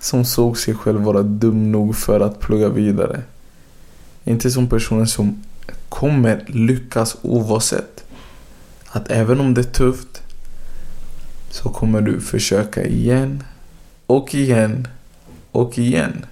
som 0.00 0.24
såg 0.24 0.58
sig 0.58 0.74
själv 0.74 1.00
vara 1.00 1.22
dum 1.22 1.72
nog 1.72 1.96
för 1.96 2.20
att 2.20 2.40
plugga 2.40 2.68
vidare. 2.68 3.22
Inte 4.24 4.50
som 4.50 4.68
personen 4.68 5.06
som 5.06 5.44
kommer 5.88 6.44
lyckas 6.46 7.16
oavsett 7.22 8.07
att 8.90 9.10
även 9.10 9.40
om 9.40 9.54
det 9.54 9.60
är 9.60 9.72
tufft 9.72 10.22
så 11.50 11.68
kommer 11.68 12.00
du 12.00 12.20
försöka 12.20 12.84
igen 12.84 13.44
och 14.06 14.34
igen 14.34 14.88
och 15.52 15.78
igen. 15.78 16.26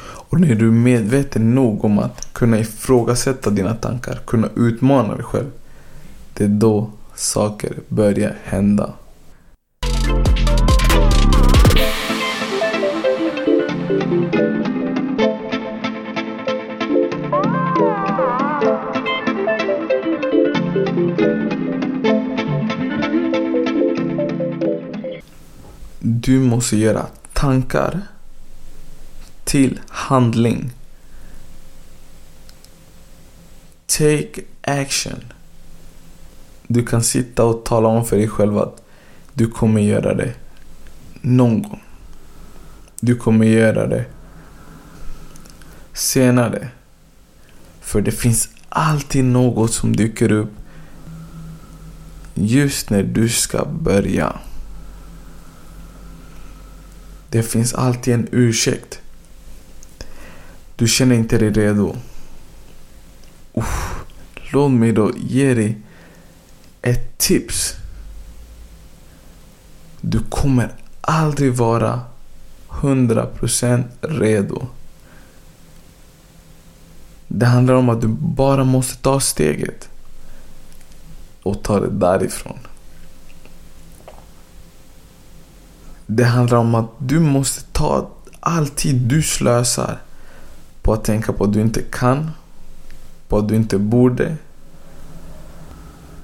Och 0.00 0.40
när 0.40 0.54
du 0.54 0.66
är 0.66 0.72
medveten 0.72 1.54
nog 1.54 1.84
om 1.84 1.98
att 1.98 2.32
kunna 2.32 2.58
ifrågasätta 2.58 3.50
dina 3.50 3.74
tankar, 3.74 4.20
kunna 4.26 4.48
utmana 4.56 5.14
dig 5.14 5.24
själv. 5.24 5.50
Det 6.34 6.44
är 6.44 6.48
då 6.48 6.90
saker 7.14 7.72
börjar 7.88 8.36
hända. 8.44 8.92
Du 26.28 26.40
måste 26.40 26.76
göra 26.76 27.06
tankar 27.32 28.00
till 29.44 29.80
handling. 29.88 30.72
Take 33.86 34.42
action. 34.62 35.24
Du 36.66 36.86
kan 36.86 37.02
sitta 37.02 37.44
och 37.44 37.64
tala 37.64 37.88
om 37.88 38.04
för 38.04 38.16
dig 38.16 38.28
själv 38.28 38.58
att 38.58 38.82
du 39.34 39.46
kommer 39.46 39.80
göra 39.80 40.14
det 40.14 40.34
någon 41.20 41.62
gång. 41.62 41.82
Du 43.00 43.16
kommer 43.16 43.46
göra 43.46 43.86
det 43.86 44.04
senare. 45.92 46.68
För 47.80 48.00
det 48.00 48.12
finns 48.12 48.48
alltid 48.68 49.24
något 49.24 49.72
som 49.72 49.96
dyker 49.96 50.32
upp 50.32 50.52
just 52.34 52.90
när 52.90 53.02
du 53.02 53.28
ska 53.28 53.64
börja. 53.64 54.38
Det 57.30 57.42
finns 57.42 57.74
alltid 57.74 58.14
en 58.14 58.28
ursäkt. 58.32 59.00
Du 60.76 60.88
känner 60.88 61.14
inte 61.14 61.38
dig 61.38 61.50
redo. 61.50 61.96
Uff, 63.54 64.04
låt 64.52 64.70
mig 64.70 64.92
då 64.92 65.12
ge 65.16 65.54
dig 65.54 65.78
ett 66.82 67.18
tips. 67.18 67.74
Du 70.00 70.18
kommer 70.28 70.72
aldrig 71.00 71.54
vara 71.54 72.00
100% 72.68 73.84
redo. 74.00 74.66
Det 77.28 77.46
handlar 77.46 77.74
om 77.74 77.88
att 77.88 78.00
du 78.00 78.08
bara 78.20 78.64
måste 78.64 78.96
ta 78.96 79.20
steget 79.20 79.88
och 81.42 81.62
ta 81.62 81.80
det 81.80 81.90
därifrån. 81.90 82.58
Det 86.10 86.24
handlar 86.24 86.58
om 86.58 86.74
att 86.74 86.90
du 86.98 87.20
måste 87.20 87.62
ta 87.72 88.10
all 88.40 88.68
tid 88.68 88.96
du 88.96 89.22
slösar 89.22 89.98
på 90.82 90.92
att 90.92 91.04
tänka 91.04 91.32
på 91.32 91.44
att 91.44 91.52
du 91.52 91.60
inte 91.60 91.82
kan, 91.82 92.30
på 93.28 93.38
att 93.38 93.48
du 93.48 93.56
inte 93.56 93.78
borde, 93.78 94.36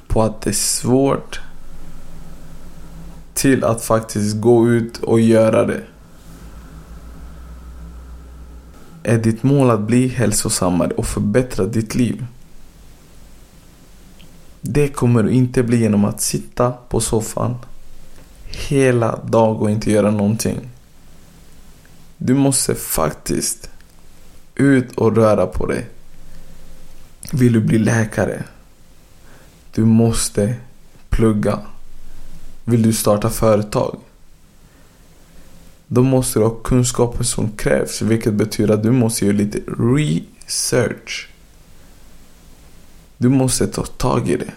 på 0.06 0.22
att 0.22 0.40
det 0.40 0.50
är 0.50 0.54
svårt 0.54 1.40
till 3.34 3.64
att 3.64 3.84
faktiskt 3.84 4.40
gå 4.40 4.68
ut 4.68 4.98
och 4.98 5.20
göra 5.20 5.66
det. 5.66 5.82
Är 9.02 9.18
ditt 9.18 9.42
mål 9.42 9.70
att 9.70 9.80
bli 9.80 10.08
hälsosammare 10.08 10.90
och 10.90 11.06
förbättra 11.06 11.64
ditt 11.64 11.94
liv? 11.94 12.26
Det 14.60 14.88
kommer 14.88 15.22
du 15.22 15.30
inte 15.30 15.62
bli 15.62 15.76
genom 15.80 16.04
att 16.04 16.20
sitta 16.20 16.70
på 16.70 17.00
soffan 17.00 17.56
hela 18.54 19.16
dagen 19.16 19.56
och 19.56 19.70
inte 19.70 19.90
göra 19.90 20.10
någonting. 20.10 20.70
Du 22.16 22.34
måste 22.34 22.74
faktiskt 22.74 23.70
ut 24.54 24.92
och 24.92 25.16
röra 25.16 25.46
på 25.46 25.66
dig. 25.66 25.86
Vill 27.32 27.52
du 27.52 27.60
bli 27.60 27.78
läkare? 27.78 28.44
Du 29.74 29.84
måste 29.84 30.54
plugga. 31.08 31.58
Vill 32.64 32.82
du 32.82 32.92
starta 32.92 33.30
företag? 33.30 33.98
Då 35.86 36.02
måste 36.02 36.38
du 36.38 36.44
ha 36.44 36.54
kunskapen 36.54 37.24
som 37.24 37.50
krävs, 37.50 38.02
vilket 38.02 38.34
betyder 38.34 38.74
att 38.74 38.82
du 38.82 38.90
måste 38.90 39.26
göra 39.26 39.36
lite 39.36 39.58
research. 39.78 41.28
Du 43.18 43.28
måste 43.28 43.66
ta 43.66 43.82
tag 43.82 44.30
i 44.30 44.36
det. 44.36 44.52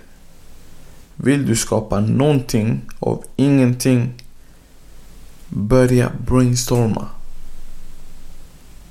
Vill 1.18 1.46
du 1.46 1.56
skapa 1.56 2.00
någonting 2.00 2.82
av 3.00 3.24
ingenting, 3.36 4.14
börja 5.50 6.12
brainstorma. 6.26 7.08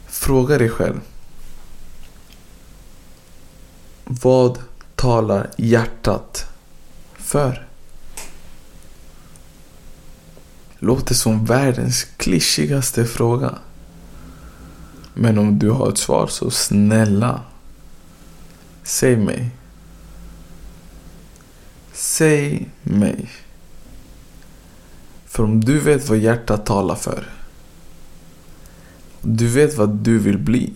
Fråga 0.07 0.59
dig 0.59 0.69
själv. 0.69 1.01
Vad 4.05 4.59
talar 4.95 5.51
hjärtat 5.57 6.47
för? 7.15 7.67
Låter 10.79 11.15
som 11.15 11.45
världens 11.45 12.05
klyschigaste 12.17 13.05
fråga. 13.05 13.59
Men 15.15 15.39
om 15.39 15.59
du 15.59 15.71
har 15.71 15.89
ett 15.89 15.99
svar 15.99 16.27
så 16.27 16.51
snälla, 16.51 17.41
säg 18.83 19.17
mig. 19.17 19.56
Säg 21.97 22.69
mig. 22.83 23.29
För 25.27 25.45
om 25.45 25.61
du 25.61 25.81
vet 25.81 26.09
vad 26.09 26.19
hjärtat 26.19 26.67
talar 26.67 26.95
för. 26.95 27.31
Du 29.21 29.49
vet 29.49 29.77
vad 29.77 29.89
du 29.89 30.19
vill 30.19 30.39
bli. 30.39 30.73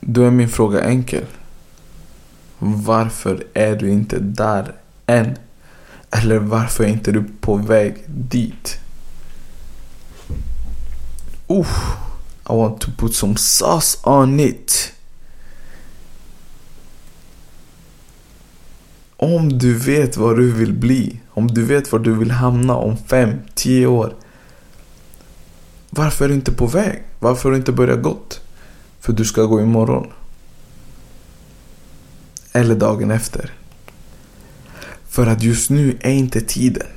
Då 0.00 0.24
är 0.24 0.30
min 0.30 0.48
fråga 0.48 0.82
enkel. 0.82 1.24
Varför 2.58 3.46
är 3.54 3.76
du 3.76 3.90
inte 3.90 4.18
där 4.18 4.74
än? 5.06 5.36
Eller 6.10 6.38
varför 6.38 6.84
är 6.84 6.88
inte 6.88 7.12
du 7.12 7.24
på 7.40 7.56
väg 7.56 8.04
dit? 8.06 8.78
Ooh, 11.46 11.96
I 12.50 12.52
want 12.52 12.80
to 12.80 12.90
put 12.98 13.14
some 13.14 13.36
sauce 13.36 13.98
on 14.02 14.40
it. 14.40 14.92
Om 19.20 19.58
du 19.58 19.74
vet 19.74 20.16
vad 20.16 20.36
du 20.36 20.52
vill 20.52 20.72
bli, 20.72 21.20
om 21.30 21.46
du 21.46 21.64
vet 21.64 21.92
var 21.92 21.98
du 21.98 22.14
vill 22.14 22.30
hamna 22.30 22.74
om 22.74 22.96
fem, 22.96 23.38
tio 23.54 23.86
år. 23.86 24.14
Varför 25.90 26.24
är 26.24 26.28
du 26.28 26.34
inte 26.34 26.52
på 26.52 26.66
väg? 26.66 27.02
Varför 27.18 27.44
har 27.44 27.50
du 27.50 27.56
inte 27.56 27.72
börjat 27.72 28.02
gått? 28.02 28.40
För 29.00 29.12
du 29.12 29.24
ska 29.24 29.42
gå 29.42 29.60
imorgon. 29.60 30.06
Eller 32.52 32.74
dagen 32.74 33.10
efter. 33.10 33.52
För 35.08 35.26
att 35.26 35.42
just 35.42 35.70
nu 35.70 35.98
är 36.00 36.12
inte 36.12 36.40
tiden. 36.40 36.88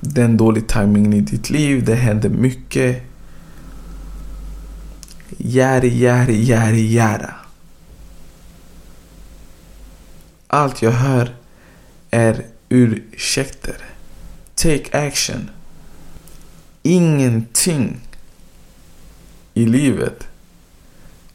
Det 0.00 0.20
är 0.20 0.24
en 0.24 0.36
dålig 0.36 0.68
timing 0.68 1.14
i 1.14 1.20
ditt 1.20 1.50
liv, 1.50 1.84
det 1.84 1.94
händer 1.94 2.28
mycket. 2.28 3.02
Järi, 5.36 5.98
järi, 5.98 6.44
järi, 6.44 6.86
jära. 6.86 7.34
Allt 10.46 10.82
jag 10.82 10.90
hör 10.90 11.36
är 12.10 12.46
ursäkter. 12.68 13.76
Take 14.54 15.06
action. 15.06 15.50
Ingenting 16.82 18.00
i 19.54 19.66
livet 19.66 20.26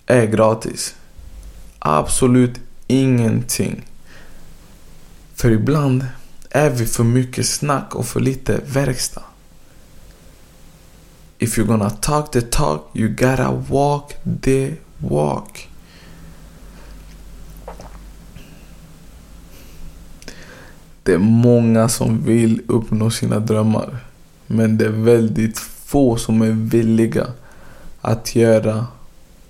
är 0.05 0.25
gratis. 0.25 0.95
Absolut 1.79 2.59
ingenting. 2.87 3.85
För 5.33 5.51
ibland 5.51 6.05
är 6.49 6.69
vi 6.69 6.85
för 6.85 7.03
mycket 7.03 7.45
snack 7.45 7.95
och 7.95 8.05
för 8.05 8.19
lite 8.19 8.61
verkstad. 8.65 9.23
If 11.39 11.57
you're 11.57 11.65
gonna 11.65 11.89
talk 11.89 12.31
the 12.31 12.41
talk, 12.41 12.89
you 12.93 13.09
gotta 13.09 13.51
walk 13.51 14.13
the 14.41 14.75
walk. 14.97 15.70
Det 21.11 21.15
är 21.15 21.19
många 21.19 21.89
som 21.89 22.25
vill 22.25 22.61
uppnå 22.67 23.11
sina 23.11 23.39
drömmar. 23.39 23.97
Men 24.47 24.77
det 24.77 24.85
är 24.85 24.89
väldigt 24.89 25.59
få 25.59 26.17
som 26.17 26.41
är 26.41 26.51
villiga 26.51 27.27
att 28.01 28.35
göra 28.35 28.87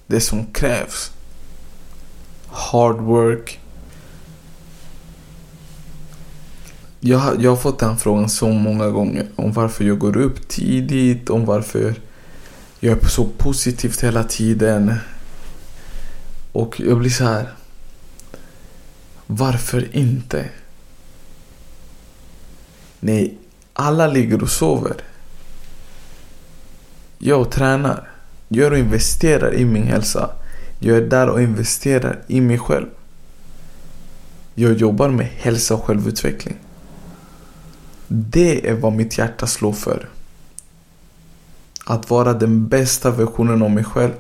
det 0.08 0.22
som 0.22 0.46
krävs. 0.46 1.12
Hard 2.48 2.98
work. 2.98 3.60
Jag, 7.00 7.42
jag 7.42 7.52
har 7.52 7.58
fått 7.58 7.80
den 7.80 7.98
frågan 7.98 8.30
så 8.30 8.50
många 8.50 8.90
gånger. 8.90 9.28
Om 9.36 9.52
varför 9.52 9.86
jag 9.86 10.00
går 10.00 10.18
upp 10.18 10.48
tidigt, 10.48 11.30
om 11.30 11.46
varför 11.46 11.96
jag 12.80 13.04
är 13.04 13.08
så 13.08 13.26
positivt 13.38 14.04
hela 14.04 14.24
tiden. 14.24 14.94
Och 16.52 16.80
jag 16.80 16.98
blir 17.00 17.10
så 17.10 17.24
här. 17.24 17.50
Varför 19.28 19.96
inte? 19.96 20.50
Nej, 23.04 23.38
alla 23.74 24.08
ligger 24.08 24.44
och 24.44 24.50
sover. 24.50 24.96
Jag 27.18 27.52
tränar. 27.52 28.10
Jag 28.48 28.80
investerar 28.80 29.54
i 29.54 29.66
min 29.66 29.84
hälsa. 29.84 30.30
Jag 30.80 30.98
är 30.98 31.02
där 31.02 31.30
och 31.30 31.42
investerar 31.42 32.22
i 32.28 32.42
mig 32.42 32.60
själv. 32.60 32.88
Jag 34.56 34.74
jobbar 34.74 35.10
med 35.10 35.26
hälsa 35.26 35.74
och 35.74 35.84
självutveckling. 35.84 36.58
Det 38.08 38.70
är 38.70 38.74
vad 38.74 38.94
mitt 38.94 39.18
hjärta 39.18 39.48
slår 39.48 39.74
för. 39.74 40.10
Att 41.86 42.10
vara 42.10 42.34
den 42.34 42.68
bästa 42.68 43.12
versionen 43.12 43.62
av 43.62 43.72
mig 43.72 43.84
själv. 43.84 44.14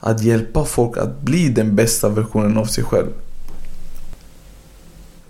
Att 0.00 0.22
hjälpa 0.22 0.64
folk 0.64 0.96
att 0.98 1.20
bli 1.20 1.48
den 1.48 1.76
bästa 1.76 2.08
versionen 2.08 2.56
av 2.56 2.64
sig 2.64 2.84
själv. 2.84 3.10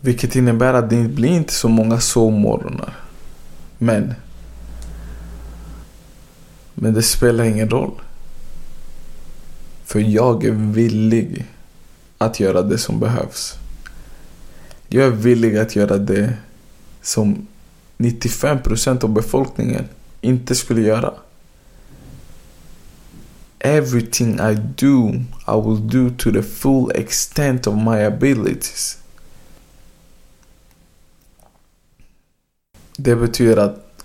Vilket 0.04 0.36
innebär 0.36 0.74
att 0.74 0.90
det 0.90 1.02
blir 1.02 1.28
inte 1.28 1.52
så 1.52 1.68
många 1.68 2.00
sovmorgnar. 2.00 2.96
Men. 3.78 4.14
Men 6.74 6.94
det 6.94 7.02
spelar 7.02 7.44
ingen 7.44 7.70
roll. 7.70 8.00
För 9.84 10.00
jag 10.00 10.44
är 10.44 10.52
villig 10.52 11.44
att 12.18 12.40
göra 12.40 12.62
det 12.62 12.78
som 12.78 13.00
behövs. 13.00 13.54
Jag 14.88 15.06
är 15.06 15.10
villig 15.10 15.58
att 15.58 15.76
göra 15.76 15.98
det 15.98 16.32
som 17.02 17.46
95% 17.98 19.04
av 19.04 19.10
befolkningen 19.10 19.84
inte 20.20 20.54
skulle 20.54 20.80
göra. 20.80 21.12
everything 23.64 24.38
I 24.38 24.54
do, 24.54 25.24
I 25.48 25.56
will 25.56 25.88
do 25.88 26.10
to 26.10 26.30
the 26.30 26.42
full 26.42 26.90
extent 26.90 27.66
of 27.66 27.74
my 27.74 28.04
abilities. 28.04 29.03
Det 32.96 33.16
betyder 33.16 33.56
att 33.56 34.04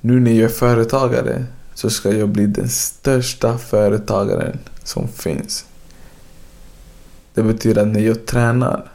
nu 0.00 0.20
när 0.20 0.32
jag 0.32 0.50
är 0.50 0.54
företagare 0.54 1.44
så 1.74 1.90
ska 1.90 2.12
jag 2.12 2.28
bli 2.28 2.46
den 2.46 2.68
största 2.68 3.58
företagaren 3.58 4.58
som 4.84 5.08
finns. 5.08 5.64
Det 7.34 7.42
betyder 7.42 7.82
att 7.82 7.88
när 7.88 8.00
jag 8.00 8.26
tränar 8.26 8.90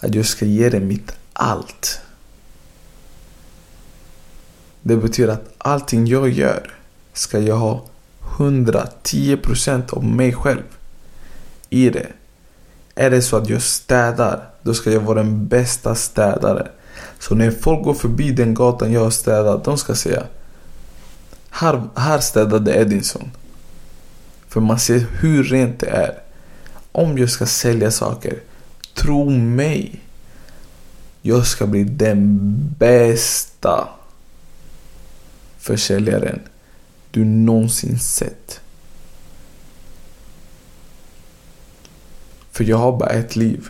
att 0.00 0.14
jag 0.14 0.26
ska 0.26 0.44
ge 0.44 0.70
det 0.70 0.80
mitt 0.80 1.12
allt. 1.32 2.00
Det 4.82 4.96
betyder 4.96 5.32
att 5.32 5.54
allting 5.58 6.06
jag 6.06 6.28
gör 6.28 6.74
ska 7.12 7.38
jag 7.38 7.56
ha 7.56 7.84
110% 8.20 9.94
av 9.94 10.04
mig 10.04 10.32
själv 10.32 10.62
i 11.70 11.90
det. 11.90 12.06
Är 12.94 13.10
det 13.10 13.22
så 13.22 13.36
att 13.36 13.48
jag 13.48 13.62
städar, 13.62 14.50
då 14.62 14.74
ska 14.74 14.92
jag 14.92 15.00
vara 15.00 15.22
den 15.22 15.46
bästa 15.46 15.94
städaren. 15.94 16.68
Så 17.18 17.34
när 17.34 17.50
folk 17.50 17.84
går 17.84 17.94
förbi 17.94 18.30
den 18.30 18.54
gatan 18.54 18.92
jag 18.92 19.00
har 19.00 19.10
städat, 19.10 19.64
de 19.64 19.78
ska 19.78 19.94
säga 19.94 20.22
här, 21.58 21.82
här 21.94 22.20
städade 22.20 22.74
Edinson. 22.74 23.30
För 24.48 24.60
man 24.60 24.78
ser 24.78 25.06
hur 25.20 25.44
rent 25.44 25.80
det 25.80 25.86
är. 25.86 26.18
Om 26.92 27.18
jag 27.18 27.30
ska 27.30 27.46
sälja 27.46 27.90
saker, 27.90 28.38
tro 28.94 29.30
mig. 29.30 30.00
Jag 31.22 31.46
ska 31.46 31.66
bli 31.66 31.84
den 31.84 32.38
bästa 32.78 33.88
försäljaren 35.58 36.40
du 37.10 37.24
någonsin 37.24 37.98
sett. 37.98 38.60
För 42.52 42.64
jag 42.64 42.76
har 42.76 42.98
bara 42.98 43.10
ett 43.10 43.36
liv. 43.36 43.68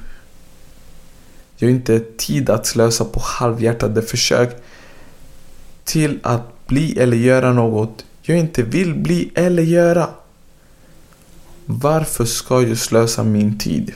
Jag 1.60 1.68
har 1.68 1.72
inte 1.72 2.00
tid 2.00 2.50
att 2.50 2.66
slösa 2.66 3.04
på 3.04 3.20
halvhjärtade 3.20 4.02
försök 4.02 4.56
till 5.84 6.18
att 6.22 6.66
bli 6.66 6.98
eller 6.98 7.16
göra 7.16 7.52
något 7.52 8.04
jag 8.22 8.38
inte 8.38 8.62
vill 8.62 8.94
bli 8.94 9.30
eller 9.34 9.62
göra. 9.62 10.08
Varför 11.66 12.24
ska 12.24 12.62
jag 12.62 12.78
slösa 12.78 13.24
min 13.24 13.58
tid? 13.58 13.94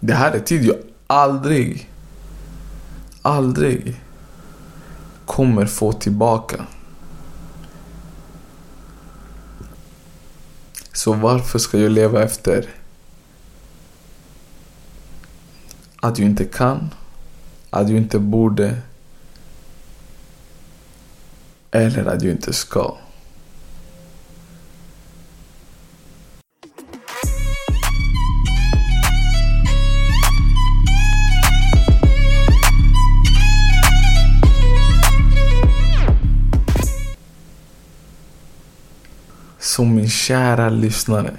Det 0.00 0.14
här 0.14 0.32
är 0.32 0.40
tid 0.40 0.64
jag 0.64 0.76
aldrig, 1.06 1.90
aldrig 3.22 4.00
kommer 5.26 5.66
få 5.66 5.92
tillbaka. 5.92 6.66
Så 10.92 11.12
varför 11.12 11.58
ska 11.58 11.78
jag 11.78 11.92
leva 11.92 12.22
efter 12.22 12.68
att 16.04 16.18
jag 16.18 16.28
inte 16.28 16.44
kan, 16.44 16.90
att 17.70 17.88
jag 17.88 17.98
inte 17.98 18.18
borde 18.18 18.76
eller 21.70 22.04
att 22.04 22.22
jag 22.22 22.32
inte 22.32 22.52
ska? 22.52 22.96
Så 39.60 39.84
min 39.84 40.08
kära 40.10 40.68
lyssnare. 40.68 41.36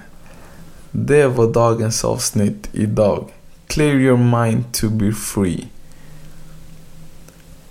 Det 0.91 1.27
var 1.27 1.53
dagens 1.53 2.03
avsnitt 2.03 2.69
idag. 2.71 3.29
Clear 3.73 3.95
your 3.95 4.17
mind 4.17 4.71
to 4.73 4.89
be 4.89 5.11
free. 5.11 5.67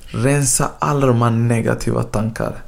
Rensa 0.06 0.70
alla 0.78 1.06
de 1.06 1.22
här 1.22 1.30
negativa 1.30 2.02
tankar. 2.02 2.62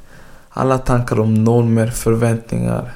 Alla 0.49 0.77
tankar 0.77 1.19
om 1.19 1.33
normer, 1.33 1.87
förväntningar. 1.87 2.93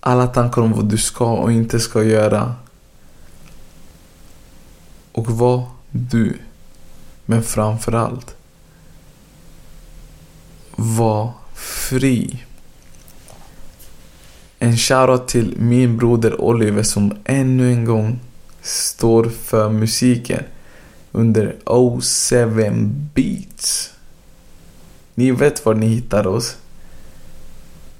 Alla 0.00 0.26
tankar 0.26 0.62
om 0.62 0.72
vad 0.72 0.84
du 0.84 0.98
ska 0.98 1.32
och 1.32 1.52
inte 1.52 1.80
ska 1.80 2.02
göra. 2.02 2.54
Och 5.12 5.26
var 5.30 5.66
du. 5.90 6.38
Men 7.24 7.42
framförallt. 7.42 8.36
Var 10.76 11.32
fri. 11.54 12.44
En 14.62 14.76
shoutout 14.76 15.28
till 15.28 15.54
min 15.58 15.96
broder 15.96 16.40
Oliver 16.40 16.82
som 16.82 17.12
ännu 17.24 17.72
en 17.72 17.84
gång 17.84 18.20
står 18.62 19.24
för 19.24 19.70
musiken 19.70 20.42
under 21.12 21.56
07 22.00 22.90
Beats. 23.14 23.90
Ni 25.14 25.30
vet 25.30 25.66
var 25.66 25.74
ni 25.74 25.86
hittar 25.86 26.26
oss. 26.26 26.56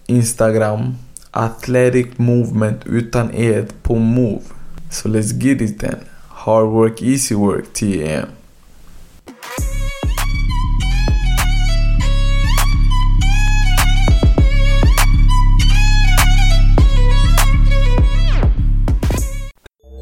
Instagram, 0.07 0.95
Athletic 1.31 2.07
Movement 2.17 2.87
utan 2.87 3.31
e 3.35 3.65
på 3.83 3.95
Move. 3.95 4.43
Så 4.91 5.03
so 5.03 5.09
let's 5.09 5.43
get 5.43 5.61
it 5.61 5.81
then. 5.81 5.97
Hard 6.29 6.67
work, 6.67 7.03
easy 7.03 7.35
work, 7.35 7.73
TM. 7.73 8.27